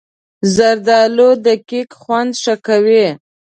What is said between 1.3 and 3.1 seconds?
د کیک خوند ښه کوي.